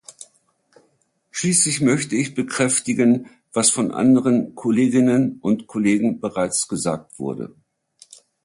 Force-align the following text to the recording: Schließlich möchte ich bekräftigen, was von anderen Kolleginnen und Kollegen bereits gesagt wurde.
Schließlich 1.29 1.79
möchte 1.81 2.15
ich 2.15 2.33
bekräftigen, 2.33 3.27
was 3.53 3.69
von 3.69 3.91
anderen 3.91 4.55
Kolleginnen 4.55 5.37
und 5.41 5.67
Kollegen 5.67 6.19
bereits 6.19 6.67
gesagt 6.67 7.19
wurde. 7.19 7.53